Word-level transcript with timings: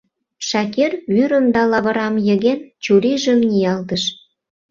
Шакир, 0.47 0.91
вӱрым 1.13 1.45
да 1.55 1.61
лавырам 1.71 2.15
йыген, 2.27 2.59
чурийжым 2.83 3.39
ниялтыш. 3.49 4.03